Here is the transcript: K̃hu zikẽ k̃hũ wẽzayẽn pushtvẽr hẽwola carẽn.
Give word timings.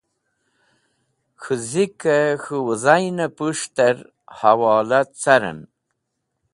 K̃hu 1.41 1.55
zikẽ 1.69 2.35
k̃hũ 2.41 2.65
wẽzayẽn 2.67 3.19
pushtvẽr 3.35 3.97
hẽwola 4.37 4.99
carẽn. 5.21 5.59